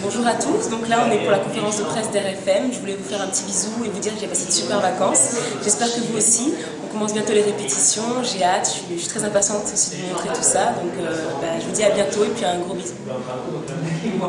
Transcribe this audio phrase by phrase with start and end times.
[0.00, 2.72] Bonjour à tous, donc là on est pour la conférence de presse d'RFM.
[2.72, 4.80] Je voulais vous faire un petit bisou et vous dire que j'ai passé de super
[4.80, 5.34] vacances.
[5.64, 6.54] J'espère que vous aussi.
[6.84, 10.28] On commence bientôt les répétitions, j'ai hâte, je suis, très impatiente aussi de vous montrer
[10.28, 10.66] tout ça.
[10.66, 12.94] Donc euh, bah, je vous dis à bientôt et puis un gros bisou.